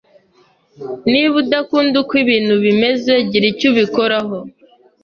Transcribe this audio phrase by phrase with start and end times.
[1.11, 4.37] Niba udakunda uko ibintu bimeze, gira icyo ubikoraho.